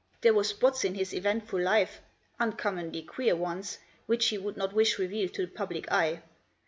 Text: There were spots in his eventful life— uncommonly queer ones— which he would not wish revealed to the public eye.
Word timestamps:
There 0.21 0.33
were 0.33 0.43
spots 0.43 0.83
in 0.83 0.95
his 0.95 1.13
eventful 1.13 1.59
life— 1.61 2.01
uncommonly 2.39 3.03
queer 3.03 3.35
ones— 3.35 3.77
which 4.07 4.25
he 4.29 4.37
would 4.39 4.57
not 4.57 4.73
wish 4.73 4.97
revealed 4.97 5.35
to 5.35 5.45
the 5.45 5.51
public 5.51 5.91
eye. 5.91 6.23